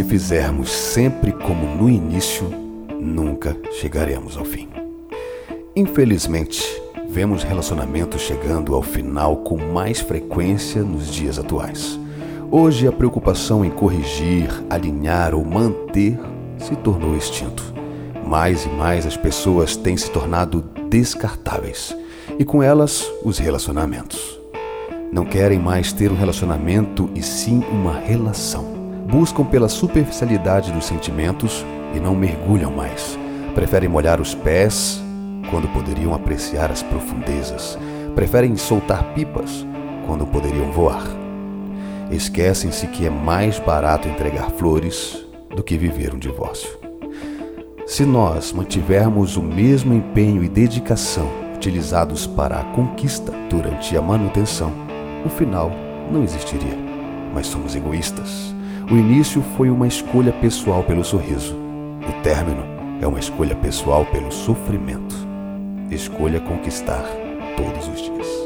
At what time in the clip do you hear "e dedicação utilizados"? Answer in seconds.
50.42-52.26